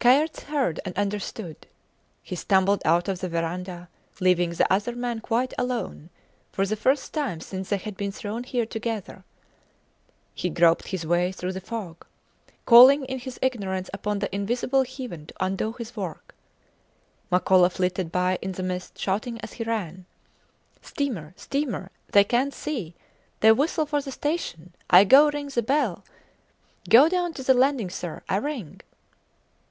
Kayerts 0.00 0.40
heard 0.42 0.78
and 0.84 0.94
understood. 0.98 1.66
He 2.22 2.36
stumbled 2.36 2.82
out 2.84 3.08
of 3.08 3.20
the 3.20 3.28
verandah, 3.30 3.88
leaving 4.20 4.50
the 4.50 4.70
other 4.70 4.94
man 4.94 5.20
quite 5.20 5.54
alone 5.56 6.10
for 6.52 6.66
the 6.66 6.76
first 6.76 7.14
time 7.14 7.40
since 7.40 7.70
they 7.70 7.78
had 7.78 7.96
been 7.96 8.12
thrown 8.12 8.44
there 8.52 8.66
together. 8.66 9.24
He 10.34 10.50
groped 10.50 10.88
his 10.88 11.06
way 11.06 11.32
through 11.32 11.52
the 11.54 11.62
fog, 11.62 12.04
calling 12.66 13.06
in 13.06 13.18
his 13.18 13.38
ignorance 13.40 13.88
upon 13.94 14.18
the 14.18 14.28
invisible 14.34 14.84
heaven 14.84 15.24
to 15.28 15.34
undo 15.40 15.74
its 15.78 15.96
work. 15.96 16.34
Makola 17.32 17.72
flitted 17.72 18.12
by 18.12 18.38
in 18.42 18.52
the 18.52 18.62
mist, 18.62 18.98
shouting 18.98 19.40
as 19.40 19.54
he 19.54 19.64
ran 19.64 20.04
Steamer! 20.82 21.32
Steamer! 21.34 21.90
They 22.12 22.24
cant 22.24 22.52
see. 22.52 22.94
They 23.40 23.52
whistle 23.52 23.86
for 23.86 24.02
the 24.02 24.12
station. 24.12 24.74
I 24.90 25.04
go 25.04 25.30
ring 25.30 25.48
the 25.48 25.62
bell. 25.62 26.04
Go 26.90 27.08
down 27.08 27.32
to 27.32 27.42
the 27.42 27.54
landing, 27.54 27.88
sir. 27.88 28.20
I 28.28 28.36
ring. 28.36 28.82